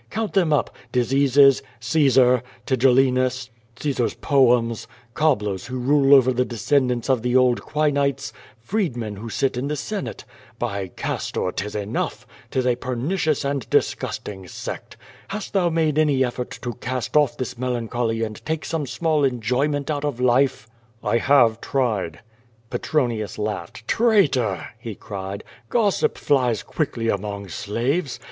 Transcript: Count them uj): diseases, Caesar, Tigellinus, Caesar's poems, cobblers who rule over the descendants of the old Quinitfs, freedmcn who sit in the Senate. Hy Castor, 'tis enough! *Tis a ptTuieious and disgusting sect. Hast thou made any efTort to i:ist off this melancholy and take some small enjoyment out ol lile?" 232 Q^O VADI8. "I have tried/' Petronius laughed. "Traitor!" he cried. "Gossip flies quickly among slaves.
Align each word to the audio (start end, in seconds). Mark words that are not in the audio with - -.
Count 0.09 0.33
them 0.33 0.49
uj): 0.49 0.67
diseases, 0.91 1.61
Caesar, 1.79 2.41
Tigellinus, 2.65 3.51
Caesar's 3.79 4.15
poems, 4.15 4.87
cobblers 5.13 5.67
who 5.67 5.77
rule 5.77 6.15
over 6.15 6.33
the 6.33 6.43
descendants 6.43 7.07
of 7.07 7.21
the 7.21 7.35
old 7.35 7.61
Quinitfs, 7.61 8.33
freedmcn 8.67 9.19
who 9.19 9.29
sit 9.29 9.57
in 9.57 9.67
the 9.67 9.75
Senate. 9.75 10.25
Hy 10.59 10.87
Castor, 10.87 11.51
'tis 11.55 11.75
enough! 11.75 12.25
*Tis 12.49 12.65
a 12.65 12.75
ptTuieious 12.75 13.47
and 13.47 13.69
disgusting 13.69 14.47
sect. 14.47 14.97
Hast 15.27 15.53
thou 15.53 15.69
made 15.69 15.99
any 15.99 16.21
efTort 16.21 16.59
to 16.61 16.75
i:ist 16.81 17.15
off 17.15 17.37
this 17.37 17.55
melancholy 17.59 18.23
and 18.23 18.43
take 18.43 18.65
some 18.65 18.87
small 18.87 19.23
enjoyment 19.23 19.91
out 19.91 20.03
ol 20.03 20.13
lile?" 20.13 20.47
232 20.97 21.01
Q^O 21.03 21.11
VADI8. 21.11 21.13
"I 21.13 21.17
have 21.19 21.61
tried/' 21.61 22.19
Petronius 22.71 23.37
laughed. 23.37 23.87
"Traitor!" 23.87 24.69
he 24.79 24.95
cried. 24.95 25.43
"Gossip 25.69 26.17
flies 26.17 26.63
quickly 26.63 27.07
among 27.07 27.49
slaves. 27.49 28.19